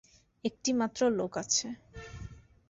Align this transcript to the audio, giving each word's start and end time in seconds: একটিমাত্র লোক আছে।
একটিমাত্র 0.43 1.01
লোক 1.19 1.33
আছে। 1.37 1.67